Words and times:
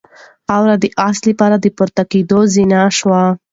خاوره 0.47 0.75
د 0.83 0.85
آس 1.07 1.17
لپاره 1.29 1.55
د 1.59 1.65
پورته 1.77 2.03
کېدو 2.11 2.39
زینه 2.53 2.81
شوه. 2.97 3.23